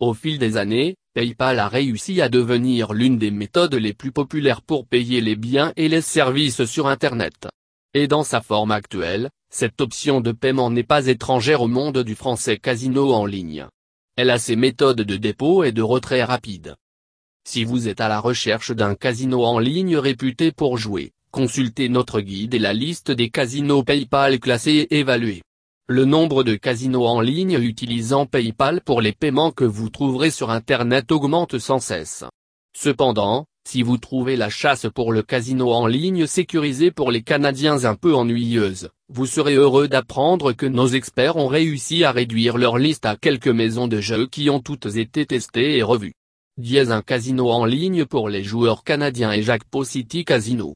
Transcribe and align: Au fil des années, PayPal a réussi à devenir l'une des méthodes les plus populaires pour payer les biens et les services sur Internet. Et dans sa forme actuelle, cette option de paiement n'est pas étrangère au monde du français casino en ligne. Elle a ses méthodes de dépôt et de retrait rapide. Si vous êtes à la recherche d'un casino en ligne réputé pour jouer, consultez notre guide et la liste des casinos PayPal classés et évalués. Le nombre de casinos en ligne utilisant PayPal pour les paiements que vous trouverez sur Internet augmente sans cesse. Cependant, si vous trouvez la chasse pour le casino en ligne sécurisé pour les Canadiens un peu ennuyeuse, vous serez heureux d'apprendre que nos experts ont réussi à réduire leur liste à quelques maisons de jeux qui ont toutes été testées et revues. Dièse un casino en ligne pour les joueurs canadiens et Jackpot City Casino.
Au 0.00 0.14
fil 0.14 0.38
des 0.38 0.56
années, 0.56 0.94
PayPal 1.14 1.58
a 1.58 1.66
réussi 1.66 2.20
à 2.20 2.28
devenir 2.28 2.92
l'une 2.92 3.18
des 3.18 3.32
méthodes 3.32 3.74
les 3.74 3.92
plus 3.92 4.12
populaires 4.12 4.62
pour 4.62 4.86
payer 4.86 5.20
les 5.20 5.34
biens 5.34 5.72
et 5.76 5.88
les 5.88 6.02
services 6.02 6.64
sur 6.66 6.86
Internet. 6.86 7.48
Et 7.94 8.06
dans 8.06 8.22
sa 8.22 8.40
forme 8.40 8.70
actuelle, 8.70 9.28
cette 9.50 9.80
option 9.80 10.20
de 10.20 10.30
paiement 10.30 10.70
n'est 10.70 10.84
pas 10.84 11.08
étrangère 11.08 11.62
au 11.62 11.66
monde 11.66 11.98
du 12.04 12.14
français 12.14 12.58
casino 12.58 13.12
en 13.12 13.26
ligne. 13.26 13.66
Elle 14.16 14.30
a 14.30 14.38
ses 14.38 14.54
méthodes 14.54 15.00
de 15.00 15.16
dépôt 15.16 15.64
et 15.64 15.72
de 15.72 15.82
retrait 15.82 16.22
rapide. 16.22 16.76
Si 17.44 17.64
vous 17.64 17.88
êtes 17.88 18.00
à 18.00 18.08
la 18.08 18.20
recherche 18.20 18.70
d'un 18.70 18.94
casino 18.94 19.44
en 19.44 19.58
ligne 19.58 19.96
réputé 19.96 20.52
pour 20.52 20.78
jouer, 20.78 21.10
consultez 21.32 21.88
notre 21.88 22.20
guide 22.20 22.54
et 22.54 22.60
la 22.60 22.72
liste 22.72 23.10
des 23.10 23.30
casinos 23.30 23.82
PayPal 23.82 24.38
classés 24.38 24.86
et 24.90 24.98
évalués. 25.00 25.42
Le 25.90 26.04
nombre 26.04 26.44
de 26.44 26.54
casinos 26.54 27.06
en 27.06 27.22
ligne 27.22 27.58
utilisant 27.62 28.26
PayPal 28.26 28.82
pour 28.82 29.00
les 29.00 29.12
paiements 29.12 29.52
que 29.52 29.64
vous 29.64 29.88
trouverez 29.88 30.30
sur 30.30 30.50
Internet 30.50 31.10
augmente 31.10 31.58
sans 31.58 31.78
cesse. 31.78 32.24
Cependant, 32.76 33.46
si 33.66 33.82
vous 33.82 33.96
trouvez 33.96 34.36
la 34.36 34.50
chasse 34.50 34.86
pour 34.94 35.14
le 35.14 35.22
casino 35.22 35.72
en 35.72 35.86
ligne 35.86 36.26
sécurisé 36.26 36.90
pour 36.90 37.10
les 37.10 37.22
Canadiens 37.22 37.86
un 37.86 37.94
peu 37.94 38.14
ennuyeuse, 38.14 38.90
vous 39.08 39.24
serez 39.24 39.54
heureux 39.54 39.88
d'apprendre 39.88 40.52
que 40.52 40.66
nos 40.66 40.88
experts 40.88 41.38
ont 41.38 41.48
réussi 41.48 42.04
à 42.04 42.12
réduire 42.12 42.58
leur 42.58 42.76
liste 42.76 43.06
à 43.06 43.16
quelques 43.16 43.48
maisons 43.48 43.88
de 43.88 44.02
jeux 44.02 44.26
qui 44.26 44.50
ont 44.50 44.60
toutes 44.60 44.94
été 44.94 45.24
testées 45.24 45.78
et 45.78 45.82
revues. 45.82 46.12
Dièse 46.58 46.92
un 46.92 47.00
casino 47.00 47.50
en 47.50 47.64
ligne 47.64 48.04
pour 48.04 48.28
les 48.28 48.44
joueurs 48.44 48.84
canadiens 48.84 49.32
et 49.32 49.40
Jackpot 49.40 49.84
City 49.84 50.26
Casino. 50.26 50.74